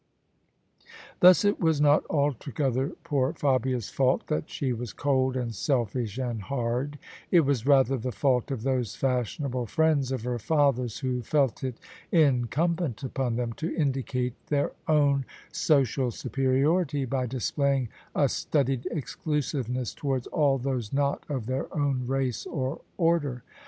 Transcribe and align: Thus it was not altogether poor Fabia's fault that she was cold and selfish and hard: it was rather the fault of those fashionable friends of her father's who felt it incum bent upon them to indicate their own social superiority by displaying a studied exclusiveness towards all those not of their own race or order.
Thus 1.19 1.45
it 1.45 1.59
was 1.59 1.79
not 1.79 2.03
altogether 2.09 2.93
poor 3.03 3.33
Fabia's 3.33 3.91
fault 3.91 4.25
that 4.29 4.49
she 4.49 4.73
was 4.73 4.93
cold 4.93 5.37
and 5.37 5.53
selfish 5.53 6.17
and 6.17 6.41
hard: 6.41 6.97
it 7.29 7.41
was 7.41 7.67
rather 7.67 7.97
the 7.97 8.11
fault 8.11 8.49
of 8.49 8.63
those 8.63 8.95
fashionable 8.95 9.67
friends 9.67 10.11
of 10.11 10.23
her 10.23 10.39
father's 10.39 10.97
who 11.01 11.21
felt 11.21 11.63
it 11.63 11.79
incum 12.11 12.77
bent 12.77 13.03
upon 13.03 13.35
them 13.35 13.53
to 13.53 13.75
indicate 13.75 14.33
their 14.47 14.71
own 14.87 15.23
social 15.51 16.09
superiority 16.09 17.05
by 17.05 17.27
displaying 17.27 17.87
a 18.15 18.27
studied 18.27 18.87
exclusiveness 18.89 19.93
towards 19.93 20.25
all 20.25 20.57
those 20.57 20.91
not 20.91 21.23
of 21.29 21.45
their 21.45 21.71
own 21.77 22.07
race 22.07 22.47
or 22.47 22.81
order. 22.97 23.43